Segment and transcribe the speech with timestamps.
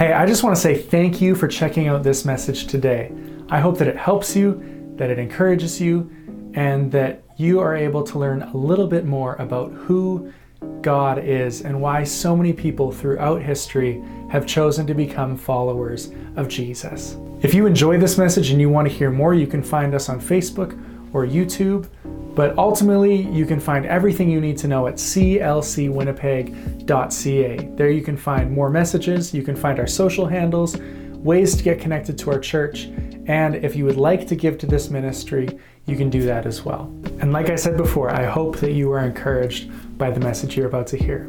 [0.00, 3.12] Hey, I just want to say thank you for checking out this message today.
[3.50, 6.10] I hope that it helps you, that it encourages you,
[6.54, 10.32] and that you are able to learn a little bit more about who
[10.80, 16.48] God is and why so many people throughout history have chosen to become followers of
[16.48, 17.18] Jesus.
[17.42, 20.08] If you enjoy this message and you want to hear more, you can find us
[20.08, 20.82] on Facebook
[21.12, 21.88] or YouTube.
[22.34, 27.56] But ultimately, you can find everything you need to know at clcwinnipeg.ca.
[27.74, 31.80] There you can find more messages, you can find our social handles, ways to get
[31.80, 32.88] connected to our church,
[33.26, 35.48] and if you would like to give to this ministry,
[35.86, 36.92] you can do that as well.
[37.20, 40.66] And like I said before, I hope that you are encouraged by the message you're
[40.66, 41.24] about to hear.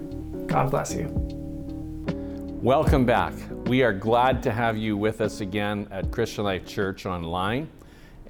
[0.48, 1.10] God bless you.
[2.64, 3.34] Welcome back.
[3.66, 7.70] We are glad to have you with us again at Christian Life Church online.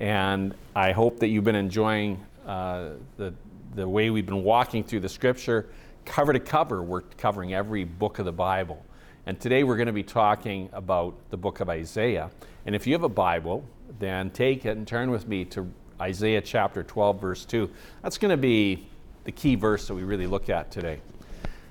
[0.02, 3.36] And I hope that you've been enjoying uh, the,
[3.76, 5.70] the way we've been walking through the scripture.
[6.06, 8.84] Cover to cover, we're covering every book of the Bible.
[9.28, 12.32] And today we're going to be talking about the book of Isaiah.
[12.66, 13.64] And if you have a Bible,
[14.00, 15.72] then take it and turn with me to
[16.02, 17.70] Isaiah chapter 12, verse 2.
[18.02, 18.88] That's going to be
[19.26, 21.00] the key verse that we really look at today.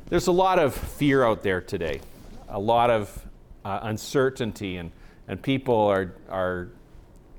[0.08, 2.00] There's a lot of fear out there today,
[2.48, 3.26] a lot of
[3.64, 4.92] uh, uncertainty, and,
[5.26, 6.68] and people are, are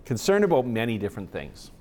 [0.06, 1.72] concerned about many different things.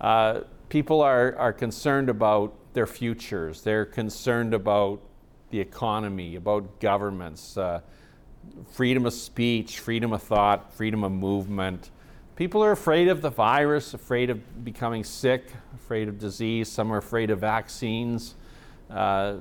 [0.00, 5.00] Uh, people are, are concerned about their futures, they're concerned about
[5.50, 7.80] the economy, about governments, uh,
[8.70, 11.90] freedom of speech, freedom of thought, freedom of movement.
[12.36, 16.68] People are afraid of the virus, afraid of becoming sick, afraid of disease.
[16.68, 18.34] Some are afraid of vaccines.
[18.90, 19.36] Uh,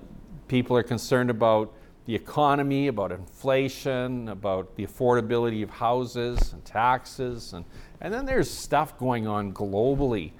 [0.47, 1.73] people are concerned about
[2.05, 7.53] the economy, about inflation, about the affordability of houses and taxes.
[7.53, 7.65] And,
[8.01, 10.31] and then there's stuff going on globally.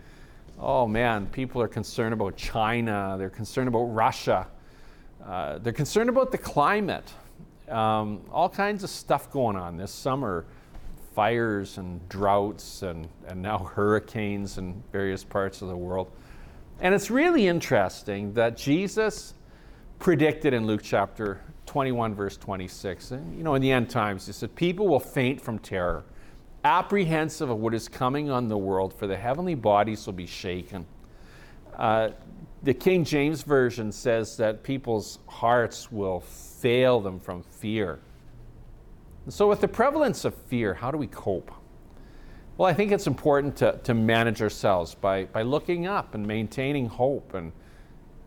[0.59, 4.47] Oh man, people are concerned about China, they're concerned about Russia,
[5.25, 7.11] uh, they're concerned about the climate.
[7.67, 10.45] Um, all kinds of stuff going on this summer
[11.16, 16.11] fires and droughts and, and now hurricanes in various parts of the world.
[16.80, 19.33] And it's really interesting that Jesus
[20.00, 23.11] predicted in Luke chapter 21, verse 26.
[23.11, 26.06] And, you know, in the end times, he said, People will faint from terror,
[26.64, 30.86] apprehensive of what is coming on the world, for the heavenly bodies will be shaken.
[31.76, 32.10] Uh,
[32.64, 38.00] the King James Version says that people's hearts will fail them from fear.
[39.28, 41.52] So, with the prevalence of fear, how do we cope?
[42.58, 46.88] Well, I think it's important to, to manage ourselves by, by looking up and maintaining
[46.88, 47.52] hope and,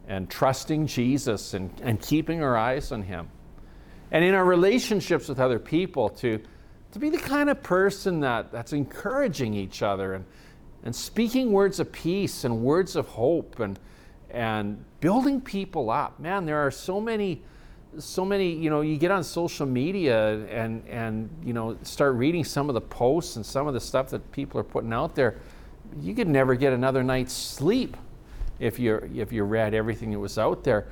[0.09, 3.29] and trusting Jesus and, and keeping our eyes on Him
[4.11, 6.41] and in our relationships with other people to,
[6.93, 10.25] to be the kind of person that, that's encouraging each other and,
[10.83, 13.79] and speaking words of peace and words of hope and,
[14.31, 16.19] and building people up.
[16.19, 17.43] Man, there are so many,
[17.99, 22.45] so many, you know, you get on social media and, and, you know, start reading
[22.45, 25.39] some of the posts and some of the stuff that people are putting out there.
[26.01, 27.97] You could never get another night's sleep
[28.59, 30.89] if you if you read everything that was out there.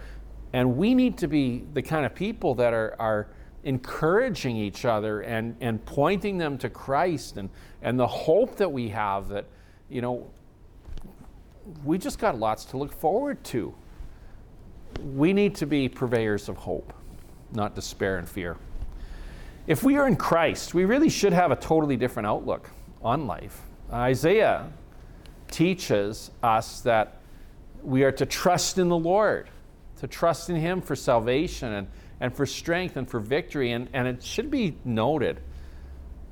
[0.53, 3.29] And we need to be the kind of people that are, are
[3.65, 7.51] encouraging each other and, and pointing them to Christ and,
[7.83, 9.47] and the hope that we have that,
[9.91, 10.31] you know,
[11.85, 13.75] we just got lots to look forward to.
[15.15, 16.93] We need to be purveyors of hope,
[17.53, 18.57] not despair and fear.
[19.67, 22.71] If we are in Christ, we really should have a totally different outlook
[23.03, 23.63] on life.
[23.93, 24.71] Isaiah
[25.51, 27.21] teaches us that
[27.87, 29.49] we are to trust in the Lord
[29.97, 31.89] to trust in Him for salvation and,
[32.21, 33.73] and for strength and for victory.
[33.73, 35.41] And, and it should be noted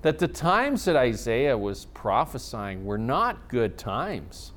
[0.02, 4.52] that the times that Isaiah was prophesying were not good times.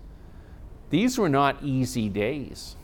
[0.89, 2.75] These were not easy days.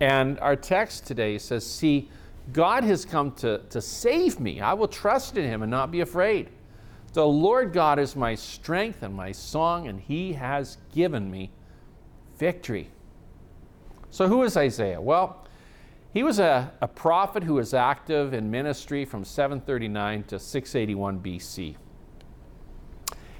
[0.00, 2.08] And our text today says, See,
[2.52, 4.60] God has come to, to save me.
[4.60, 6.48] I will trust in Him and not be afraid.
[7.12, 11.50] The Lord God is my strength and my song, and He has given me
[12.38, 12.88] victory.
[14.10, 15.00] So, who is Isaiah?
[15.00, 15.46] Well,
[16.12, 21.76] he was a, a prophet who was active in ministry from 739 to 681 BC.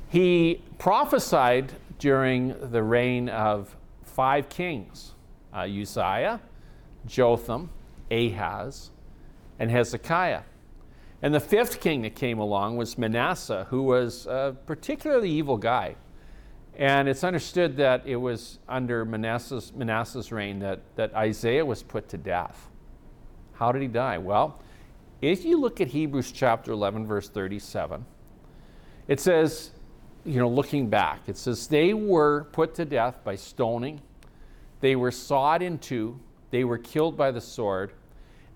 [0.09, 5.13] He prophesied during the reign of five kings
[5.53, 6.41] uh, Uzziah,
[7.07, 7.71] Jotham,
[8.11, 8.91] Ahaz,
[9.59, 10.43] and Hezekiah.
[11.23, 15.97] And the fifth king that came along was Manasseh, who was a particularly evil guy.
[16.77, 22.09] And it's understood that it was under Manasseh's, Manasseh's reign that, that Isaiah was put
[22.11, 22.69] to death.
[23.53, 24.17] How did he die?
[24.19, 24.61] Well,
[25.21, 28.07] if you look at Hebrews chapter 11, verse 37,
[29.07, 29.73] it says,
[30.25, 34.01] you know, looking back, it says, they were put to death by stoning,
[34.81, 36.19] they were sawed in two,
[36.51, 37.93] they were killed by the sword,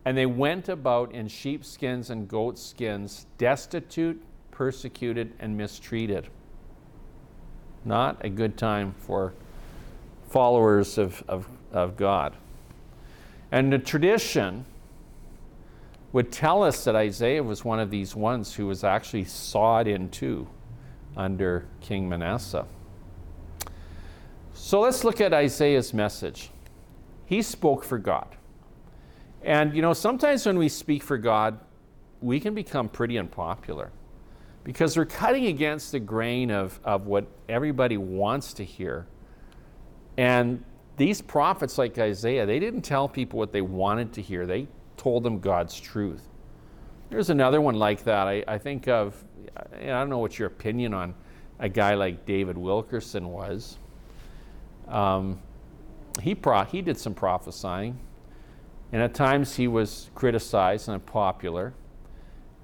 [0.04, 6.28] And they went about in sheepskins and goatskins, destitute, persecuted, and mistreated.
[7.84, 9.34] Not a good time for
[10.28, 12.34] followers of, of, of God.
[13.52, 14.64] And the tradition
[16.12, 20.08] would tell us that Isaiah was one of these ones who was actually sawed in
[20.10, 20.48] two
[21.16, 22.66] under King Manasseh.
[24.54, 26.50] So let's look at Isaiah's message.
[27.26, 28.28] He spoke for God.
[29.42, 31.58] And you know, sometimes when we speak for God,
[32.20, 33.90] we can become pretty unpopular
[34.64, 39.06] because they're cutting against the grain of, of what everybody wants to hear.
[40.16, 40.64] And
[40.96, 44.66] these prophets, like Isaiah, they didn't tell people what they wanted to hear, they
[44.96, 46.28] told them God's truth.
[47.10, 48.26] There's another one like that.
[48.26, 49.22] I, I think of,
[49.56, 51.14] I don't know what your opinion on
[51.58, 53.78] a guy like David Wilkerson was.
[54.88, 55.40] Um,
[56.22, 57.98] he, pro- he did some prophesying,
[58.92, 61.74] and at times he was criticized and unpopular.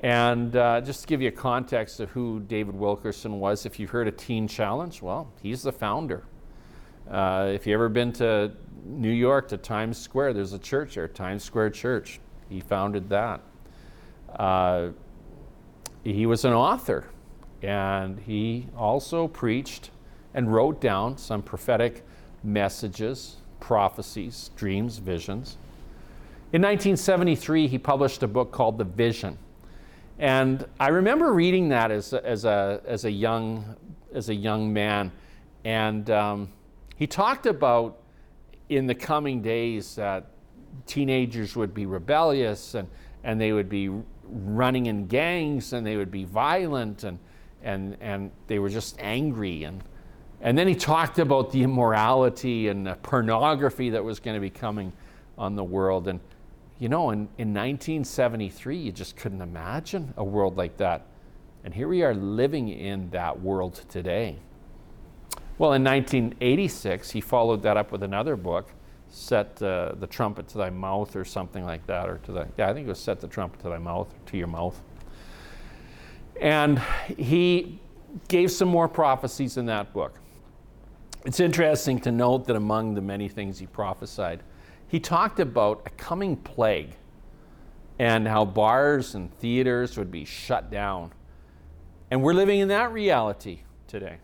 [0.03, 3.91] And uh, just to give you a context of who David Wilkerson was, if you've
[3.91, 6.25] heard of Teen Challenge, well, he's the founder.
[7.11, 8.53] Uh, if you've ever been to
[8.85, 12.19] New York to Times Square, there's a church there, Times Square Church.
[12.49, 13.43] He founded that.
[14.35, 14.89] Uh,
[16.03, 17.07] he was an author,
[17.63, 19.91] and he also preached
[20.33, 22.07] and wrote down some prophetic
[22.43, 25.59] messages, prophecies, dreams, visions.
[26.53, 29.37] In 1973, he published a book called The Vision.
[30.21, 33.75] And I remember reading that as a, as a, as a, young,
[34.15, 35.11] as a young man.
[35.65, 36.53] And um,
[36.95, 38.03] he talked about
[38.69, 40.27] in the coming days that
[40.85, 42.87] teenagers would be rebellious and,
[43.25, 43.91] and they would be
[44.25, 47.19] running in gangs and they would be violent and,
[47.63, 49.65] and, and they were just angry.
[49.65, 49.83] And,
[50.43, 54.51] and then he talked about the immorality and the pornography that was going to be
[54.51, 54.93] coming
[55.39, 56.09] on the world.
[56.09, 56.21] And,
[56.81, 61.07] you know, in, in 1973, you just couldn't imagine a world like that.
[61.63, 64.37] And here we are living in that world today.
[65.59, 68.71] Well, in 1986, he followed that up with another book
[69.11, 72.71] set uh, the trumpet to thy mouth or something like that, or to the, yeah,
[72.71, 74.81] I think it was set the trumpet to thy mouth, to your mouth.
[76.41, 76.79] And
[77.19, 77.81] he
[78.29, 80.19] gave some more prophecies in that book.
[81.27, 84.43] It's interesting to note that among the many things he prophesied,
[84.91, 86.97] he talked about a coming plague
[88.01, 91.13] and how bars and theaters would be shut down.
[92.11, 94.17] And we're living in that reality today.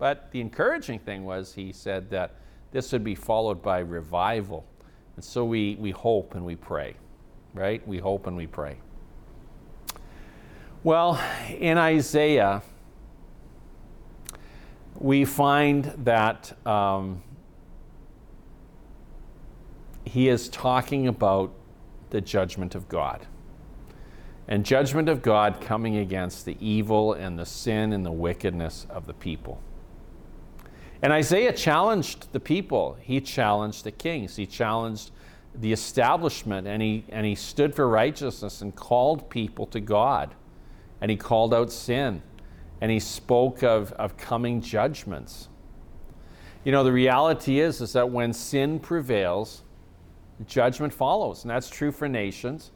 [0.00, 2.34] But the encouraging thing was he said that
[2.72, 4.66] this would be followed by revival.
[5.14, 6.96] And so we, we hope and we pray,
[7.54, 7.86] right?
[7.86, 8.78] We hope and we pray.
[10.82, 12.62] Well, in Isaiah,
[14.98, 17.22] we find that um,
[20.12, 21.50] he is talking about
[22.10, 23.26] the judgment of God.
[24.46, 29.06] And judgment of God coming against the evil and the sin and the wickedness of
[29.06, 29.62] the people.
[31.00, 32.98] And Isaiah challenged the people.
[33.00, 34.36] He challenged the kings.
[34.36, 35.12] He challenged
[35.54, 40.34] the establishment and he, and he stood for righteousness and called people to God.
[41.00, 42.20] And he called out sin.
[42.82, 45.48] And he spoke of, of coming judgments.
[46.64, 49.62] You know, the reality is, is that when sin prevails,
[50.46, 51.44] judgment follows.
[51.44, 52.70] And that's true for nations.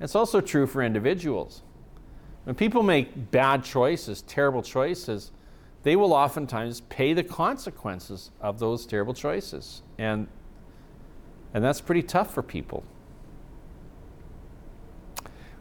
[0.00, 1.62] It's also true for individuals.
[2.44, 5.30] When people make bad choices, terrible choices,
[5.82, 9.82] they will oftentimes pay the consequences of those terrible choices.
[9.98, 10.28] And,
[11.54, 12.84] and that's pretty tough for people.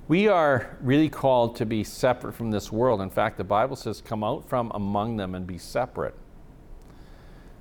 [0.07, 3.01] We are really called to be separate from this world.
[3.01, 6.15] In fact, the Bible says, come out from among them and be separate.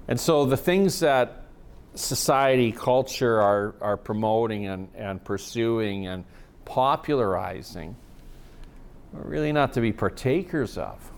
[0.09, 1.40] And so the things that
[1.95, 6.25] society, culture are, are promoting and, and pursuing and
[6.65, 7.97] popularizing
[9.17, 11.11] are really not to be partakers of.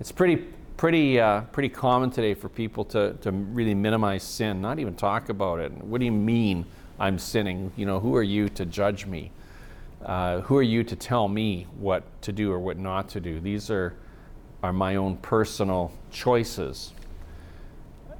[0.00, 0.36] It's pretty,
[0.76, 5.28] pretty, uh, pretty common today for people to, to really minimize sin, not even talk
[5.28, 5.72] about it.
[5.72, 6.64] What do you mean
[7.00, 7.72] I'm sinning?
[7.76, 9.32] You know, who are you to judge me?
[10.04, 13.40] Uh, who are you to tell me what to do or what not to do?
[13.40, 13.96] These are,
[14.62, 16.92] are my own personal choices.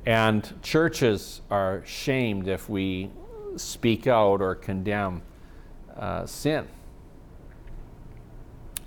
[0.08, 3.10] And churches are shamed if we
[3.56, 5.20] speak out or condemn
[5.94, 6.66] uh, sin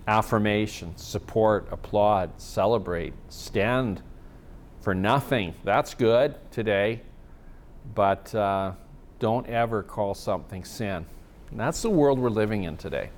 [0.07, 4.01] affirmation, support, applaud, celebrate, stand
[4.79, 5.53] for nothing.
[5.63, 7.01] That's good today,
[7.93, 8.71] but uh,
[9.19, 11.05] don't ever call something sin.
[11.51, 13.11] And that's the world we're living in today.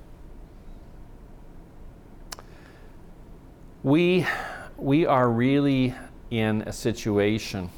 [3.82, 4.28] We,
[4.76, 5.96] we are really
[6.32, 7.70] in a situation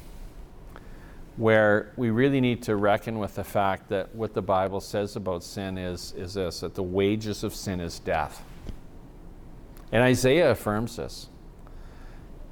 [1.36, 5.44] where we really need to reckon with the fact that what the Bible says about
[5.44, 8.42] sin is, is this that the wages of sin is death.
[9.92, 11.28] And Isaiah affirms this.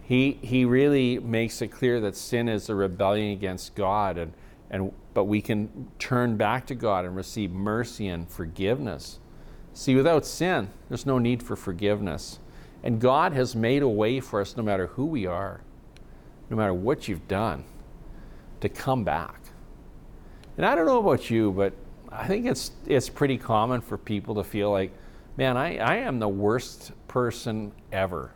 [0.03, 4.33] He, he really makes it clear that sin is a rebellion against God, and,
[4.71, 9.19] and, but we can turn back to God and receive mercy and forgiveness.
[9.73, 12.39] See, without sin, there's no need for forgiveness.
[12.83, 15.63] And God has made a way for us, no matter who we are,
[16.51, 17.65] no matter what you've done,
[18.65, 19.41] to come back.
[20.57, 21.73] And I don't know about you, but
[22.11, 24.93] I think it's, it's pretty common for people to feel like,
[25.37, 28.33] man, I, I am the worst person ever.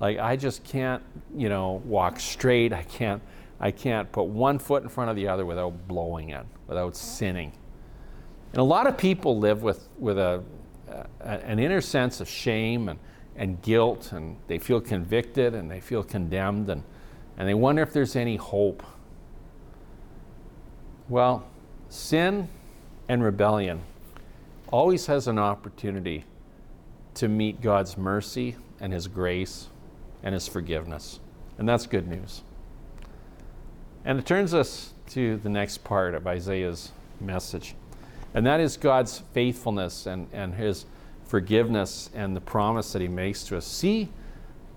[0.00, 1.02] Like I just can't,
[1.36, 2.72] you know, walk straight.
[2.72, 3.22] I can't
[3.62, 7.52] I can't put one foot in front of the other without blowing it, without sinning.
[8.50, 10.42] And a lot of people live with, with a,
[10.88, 12.98] a an inner sense of shame and,
[13.36, 16.82] and guilt, and they feel convicted and they feel condemned, and,
[17.36, 18.82] and they wonder if there's any hope.
[21.08, 21.44] Well,
[21.88, 22.48] sin
[23.08, 23.82] and rebellion
[24.70, 26.24] always has an opportunity
[27.14, 29.68] to meet God's mercy and His grace
[30.22, 31.20] and His forgiveness.
[31.58, 32.42] And that's good news.
[34.04, 37.74] And it turns us to the next part of Isaiah's message,
[38.34, 40.86] and that is God's faithfulness and, and His
[41.26, 43.66] forgiveness and the promise that He makes to us.
[43.66, 44.08] See,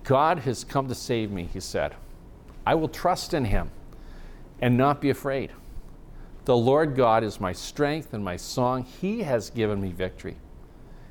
[0.03, 1.95] God has come to save me, He said.
[2.65, 3.71] I will trust in Him
[4.61, 5.51] and not be afraid.
[6.45, 8.83] The Lord God is my strength and my song.
[8.83, 10.37] He has given me victory.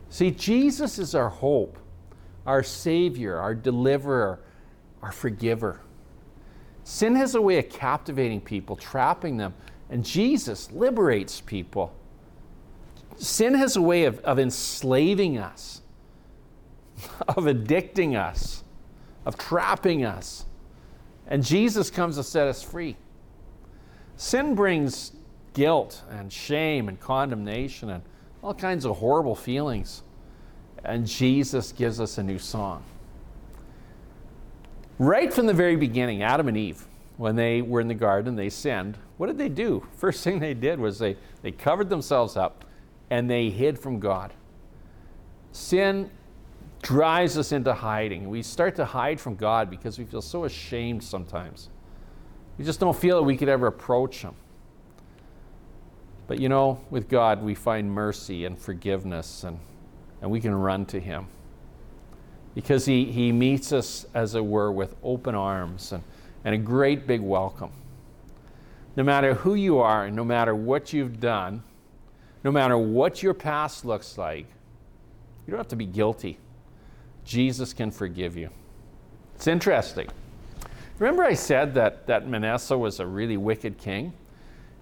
[0.08, 1.76] See, Jesus is our hope,
[2.46, 4.38] our Savior, our deliverer,
[5.02, 5.80] our forgiver.
[6.84, 9.54] Sin has a way of captivating people, trapping them,
[9.90, 11.92] and Jesus liberates people.
[13.16, 15.82] Sin has a way of, of enslaving us,
[17.28, 18.62] of addicting us,
[19.26, 20.46] of trapping us.
[21.26, 22.96] And Jesus comes to set us free.
[24.16, 25.10] Sin brings
[25.54, 28.02] guilt and shame and condemnation and
[28.42, 30.02] all kinds of horrible feelings.
[30.84, 32.84] And Jesus gives us a new song.
[34.98, 38.50] Right from the very beginning, Adam and Eve, when they were in the garden, they
[38.50, 38.98] sinned.
[39.16, 39.86] What did they do?
[39.96, 42.64] First thing they did was they, they covered themselves up
[43.10, 44.32] and they hid from God.
[45.52, 46.10] Sin
[46.82, 48.28] drives us into hiding.
[48.28, 51.70] We start to hide from God because we feel so ashamed sometimes.
[52.58, 54.34] We just don't feel that we could ever approach Him.
[56.26, 59.58] But you know, with God, we find mercy and forgiveness, and,
[60.22, 61.26] and we can run to Him.
[62.54, 66.02] Because he, he meets us, as it were, with open arms and,
[66.44, 67.72] and a great big welcome.
[68.96, 71.62] No matter who you are, and no matter what you've done,
[72.44, 74.46] no matter what your past looks like,
[75.46, 76.38] you don't have to be guilty.
[77.24, 78.50] Jesus can forgive you.
[79.34, 80.08] It's interesting.
[80.98, 84.12] Remember, I said that, that Manasseh was a really wicked king,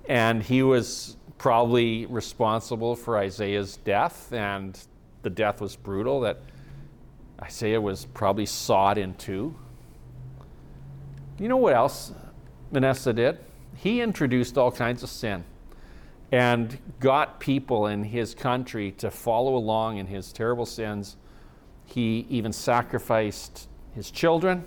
[0.09, 4.79] and he was probably responsible for Isaiah's death, and
[5.23, 6.39] the death was brutal, that
[7.43, 9.53] Isaiah was probably sawed in two.
[11.41, 12.13] You know what else
[12.71, 13.41] Manasseh did?
[13.75, 15.43] He introduced all kinds of sin
[16.31, 21.17] and got people in his country to follow along in his terrible sins.
[21.87, 24.65] He even sacrificed his children.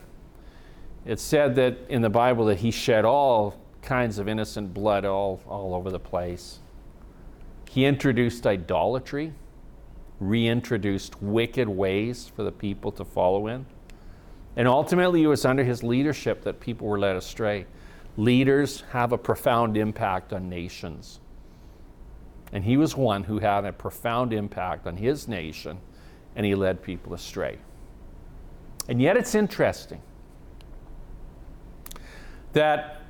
[1.06, 5.40] It's said that in the Bible that he shed all kinds of innocent blood all,
[5.48, 6.60] all over the place.
[7.70, 9.34] He introduced idolatry,
[10.20, 13.66] reintroduced wicked ways for the people to follow in.
[14.56, 17.66] And ultimately, it was under his leadership that people were led astray.
[18.16, 21.20] Leaders have a profound impact on nations.
[22.54, 25.80] And he was one who had a profound impact on his nation,
[26.36, 27.58] and he led people astray.
[28.88, 30.02] And yet, it's interesting
[32.54, 33.02] that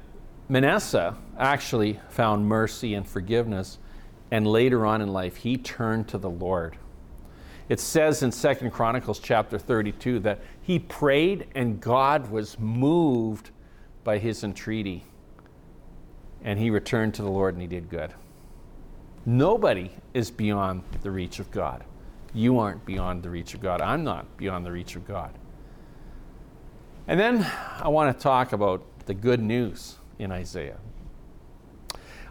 [0.50, 3.78] Manasseh actually found mercy and forgiveness
[4.32, 6.78] and later on in life he turned to the Lord.
[7.68, 13.50] It says in Second Chronicles chapter 32 that he prayed and God was moved
[14.04, 15.04] by his entreaty.
[16.44, 18.14] And he returned to the Lord and he did good.
[19.26, 21.84] Nobody is beyond the reach of God.
[22.34, 23.82] You aren't beyond the reach of God.
[23.82, 25.34] I'm not beyond the reach of God.
[27.08, 30.78] And then I want to talk about the good news in Isaiah.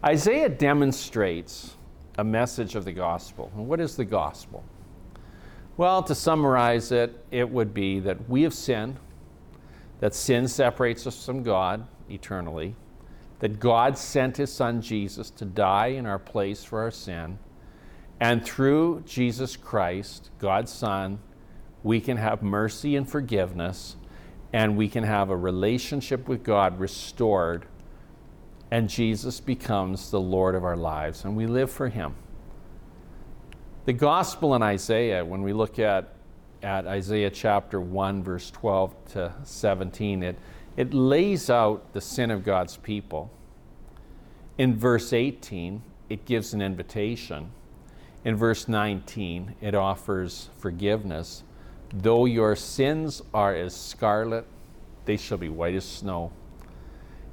[0.04, 1.74] Isaiah demonstrates
[2.16, 3.50] a message of the gospel.
[3.56, 4.64] And what is the gospel?
[5.76, 8.98] Well, to summarize it, it would be that we have sinned,
[10.00, 12.76] that sin separates us from God eternally,
[13.40, 17.38] that God sent his son Jesus to die in our place for our sin,
[18.20, 21.18] and through Jesus Christ, God's son,
[21.82, 23.96] we can have mercy and forgiveness,
[24.52, 27.66] and we can have a relationship with God restored
[28.74, 32.16] and Jesus becomes the Lord of our lives, and we live for Him.
[33.84, 36.12] The gospel in Isaiah, when we look at,
[36.60, 40.36] at Isaiah chapter 1, verse 12 to 17, it,
[40.76, 43.30] it lays out the sin of God's people.
[44.58, 47.52] In verse 18, it gives an invitation.
[48.24, 51.44] In verse 19, it offers forgiveness.
[51.92, 54.46] Though your sins are as scarlet,
[55.04, 56.32] they shall be white as snow.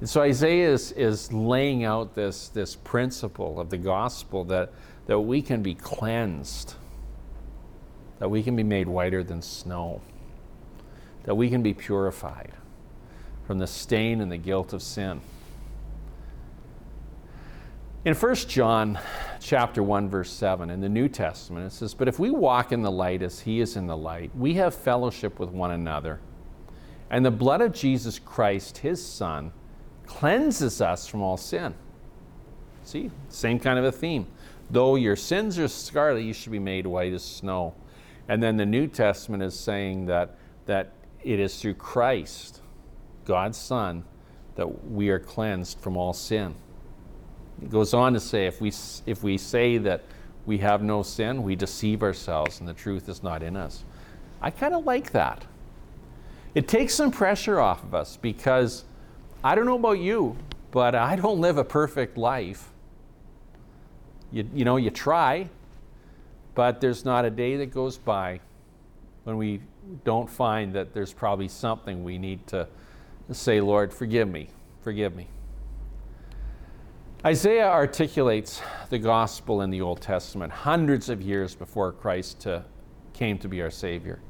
[0.02, 4.72] And so Isaiah is, is laying out this, this principle of the gospel that,
[5.06, 6.74] that we can be cleansed,
[8.18, 10.00] that we can be made whiter than snow,
[11.22, 12.50] that we can be purified
[13.46, 15.20] from the stain and the guilt of sin.
[18.04, 18.98] In 1 John
[19.38, 22.82] chapter 1 verse 7 in the New Testament it says, "But if we walk in
[22.82, 26.18] the light as he is in the light, we have fellowship with one another,
[27.08, 29.52] and the blood of Jesus Christ, his son,
[30.18, 31.74] cleanses us from all sin.
[32.84, 34.26] See, same kind of a theme.
[34.70, 37.74] Though your sins are scarlet, you should be made white as snow.
[38.28, 40.92] And then the New Testament is saying that, that
[41.22, 42.60] it is through Christ,
[43.24, 44.04] God's Son,
[44.54, 46.54] that we are cleansed from all sin.
[47.62, 48.72] It goes on to say if we,
[49.06, 50.04] if we say that
[50.46, 53.84] we have no sin, we deceive ourselves and the truth is not in us.
[54.40, 55.46] I kind of like that.
[56.54, 58.84] It takes some pressure off of us because
[59.44, 60.36] I don't know about you,
[60.70, 62.70] but I don't live a perfect life.
[64.30, 65.48] You, you know, you try,
[66.54, 68.40] but there's not a day that goes by
[69.24, 69.60] when we
[70.04, 72.68] don't find that there's probably something we need to
[73.32, 74.48] say, Lord, forgive me,
[74.82, 75.28] forgive me.
[77.24, 82.64] Isaiah articulates the gospel in the Old Testament hundreds of years before Christ to,
[83.12, 84.20] came to be our Savior.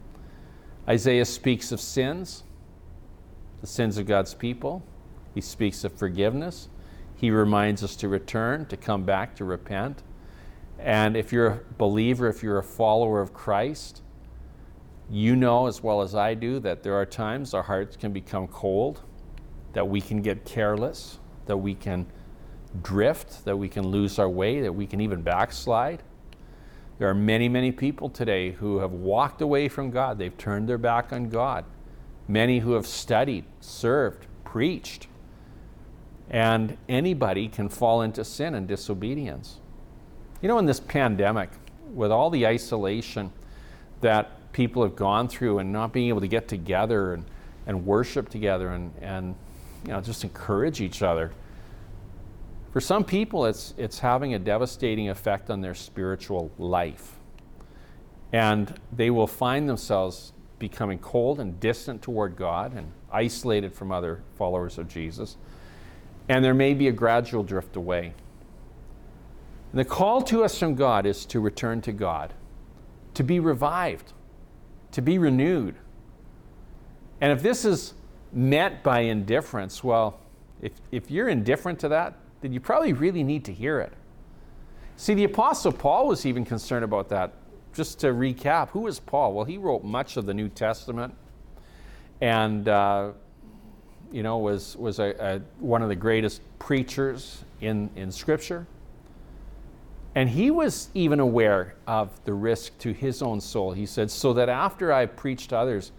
[0.89, 2.45] Isaiah speaks of sins,
[3.61, 4.83] the sins of God's people.
[5.35, 6.69] He speaks of forgiveness.
[7.15, 10.03] He reminds us to return, to come back, to repent.
[10.79, 14.03] And if you're a believer, if you're a follower of Christ,
[15.11, 18.49] you know as well as I do that there are times our hearts can become
[18.49, 19.03] cold,
[19.73, 22.07] that we can get careless, that we can
[22.83, 26.03] drift, that we can lose our way, that we can even backslide.
[26.99, 30.19] There are many, many people today who have walked away from God.
[30.19, 31.65] They've turned their back on God.
[32.29, 35.09] Many who have studied, served, preached,
[36.33, 39.61] and anybody can fall into sin and disobedience.
[40.41, 41.51] You know, in this pandemic,
[41.93, 43.31] with all the isolation
[44.01, 47.27] that people have gone through and not being able to get together and,
[47.67, 49.37] and worship together and, and
[49.85, 51.33] you know, just encourage each other,
[52.73, 57.19] for some people, it's, it's having a devastating effect on their spiritual life.
[58.33, 64.23] And they will find themselves becoming cold and distant toward God and isolated from other
[64.37, 65.37] followers of Jesus
[66.29, 68.15] and there may be a gradual drift away.
[69.73, 72.35] And the call to us from God is to return to God,
[73.15, 74.13] to be revived,
[74.93, 75.75] to be renewed.
[77.21, 77.95] And if this is
[78.33, 80.21] met by indifference, well,
[80.61, 83.93] if, if you're indifferent to that, then you probably really need to hear it.
[84.97, 87.33] See, the Apostle Paul was even concerned about that.
[87.73, 89.33] Just to recap, who was Paul?
[89.33, 91.15] Well, he wrote much of the New Testament.
[92.21, 93.13] And uh,
[94.13, 98.67] you know, was, was a, a, one of the greatest preachers in, in Scripture.
[100.15, 103.73] And he was even aware of the risk to his own soul.
[103.73, 105.93] He said, So that after I preach to others,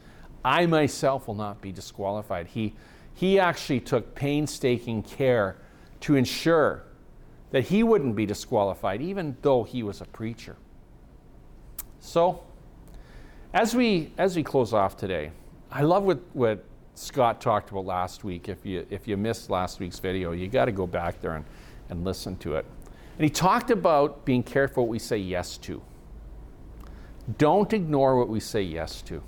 [0.46, 2.48] I myself will not be disqualified.
[2.48, 2.76] He,
[3.16, 5.58] he actually took painstaking care
[6.02, 6.84] to ensure
[7.52, 10.58] that he wouldn't be disqualified, even though he was a preacher.
[12.00, 12.44] So,
[13.54, 15.32] as we, as we close off today,
[15.72, 16.64] I love what, what
[16.96, 18.50] Scott talked about last week.
[18.50, 21.46] If you, if you missed last week's video, you got to go back there and,
[21.90, 22.66] and listen to it.
[23.18, 25.82] And he talked about being careful what we say yes to.
[27.38, 29.24] Don't ignore what we say yes to.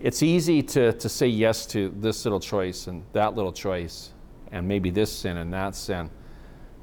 [0.00, 4.10] It's easy to, to say yes to this little choice and that little choice,
[4.52, 6.10] and maybe this sin and that sin.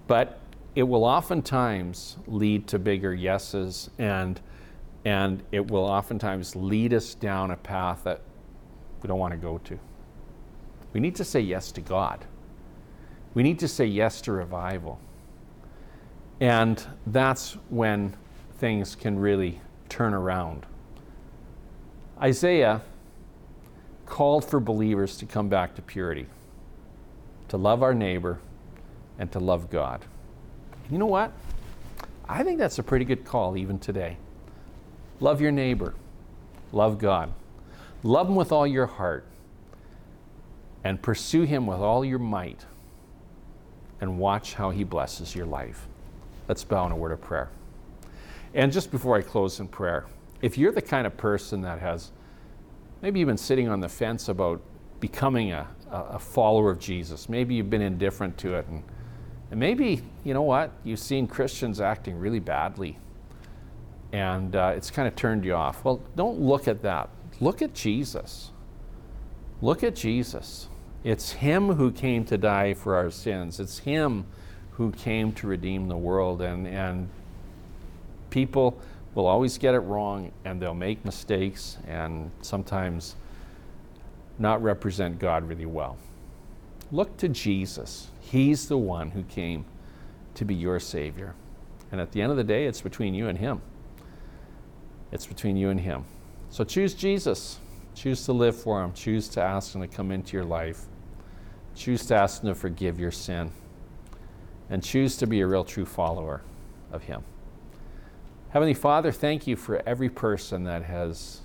[0.08, 0.40] But
[0.76, 4.40] it will oftentimes lead to bigger yeses and
[5.06, 8.22] and it will oftentimes lead us down a path that
[9.02, 9.78] we don't want to go to.
[10.94, 12.26] We need to say yes to God.
[13.34, 15.00] We need to say yes to revival.
[16.40, 18.16] And that's when
[18.58, 20.66] things can really turn around.
[22.22, 22.82] Isaiah
[24.06, 26.28] called for believers to come back to purity,
[27.50, 28.40] to love our neighbor,
[29.20, 30.06] and to love God.
[30.90, 31.32] You know what?
[32.28, 34.18] I think that's a pretty good call even today.
[35.20, 35.96] Love your neighbor.
[36.72, 37.34] Love God.
[38.04, 39.26] Love Him with all your heart.
[40.84, 42.66] and pursue Him with all your might
[44.02, 45.88] and watch how He blesses your life.
[46.48, 47.50] Let's bow in a word of prayer.
[48.54, 50.06] And just before I close in prayer,
[50.42, 52.12] if you're the kind of person that has
[53.02, 54.62] maybe you've been sitting on the fence about
[55.00, 58.84] becoming a, a follower of Jesus, maybe you've been indifferent to it, and,
[59.52, 62.98] and maybe, you know what, you've seen Christians acting really badly
[64.14, 65.84] and uh, it's kind of turned you off.
[65.84, 67.10] Well, don't look at that.
[67.42, 68.52] Look at Jesus.
[69.60, 70.70] Look at Jesus.
[71.04, 73.60] It's Him who came to die for our sins.
[73.60, 74.26] It's Him
[74.74, 76.44] who came to redeem the world.
[76.44, 77.10] And, and
[78.30, 78.80] people
[79.16, 83.16] will always get it wrong and they'll make mistakes and sometimes
[84.38, 85.98] not represent God really well.
[86.92, 88.10] Look to Jesus.
[88.22, 89.66] He's the one who came
[90.36, 91.34] to be your Savior.
[91.92, 93.62] And at the end of the day, it's between you and Him.
[95.14, 96.06] It's between you and Him.
[96.50, 97.60] So choose Jesus.
[97.94, 98.94] Choose to live for Him.
[98.94, 100.86] Choose to ask Him to come into your life.
[101.76, 103.52] Choose to ask Him to forgive your sin.
[104.72, 106.42] And choose to be a real true follower
[106.92, 107.24] of Him.
[108.50, 111.42] Heavenly Father, thank you for every person that has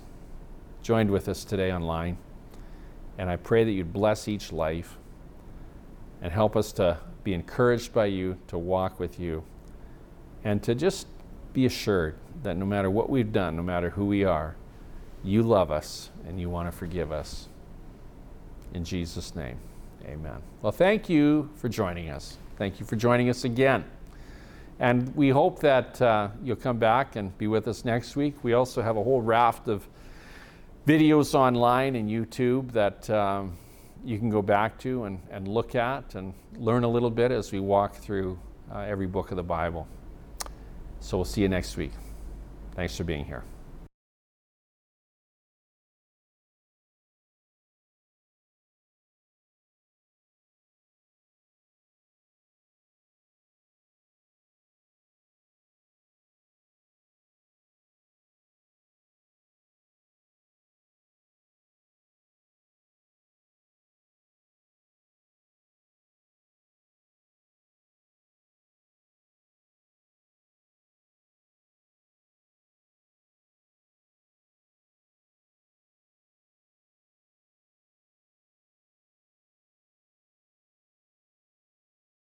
[0.81, 2.17] joined with us today online.
[3.19, 4.97] And I pray that you'd bless each life
[6.23, 9.43] and help us to be encouraged by you, to walk with you,
[10.43, 11.05] and to just
[11.53, 14.55] be assured that no matter what we've done, no matter who we are,
[15.23, 17.47] you love us and you want to forgive us.
[18.73, 19.57] In Jesus' name,
[20.05, 20.41] amen.
[20.61, 22.37] Well, thank you for joining us.
[22.57, 23.83] Thank you for joining us again.
[24.79, 28.43] And we hope that uh, you'll come back and be with us next week.
[28.43, 29.87] We also have a whole raft of
[30.87, 33.57] videos online and YouTube that um,
[34.05, 37.51] you can go back to and, and look at and learn a little bit as
[37.51, 38.39] we walk through
[38.73, 39.87] uh, every book of the Bible.
[40.99, 41.91] So we'll see you next week.
[42.75, 43.43] Thanks for being here.